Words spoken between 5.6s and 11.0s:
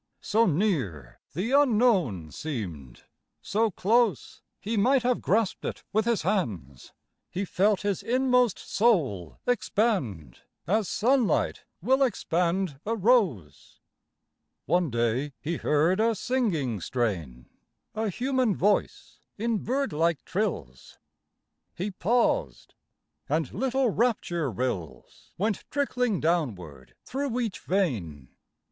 it with his hands He felt his inmost soul expand, As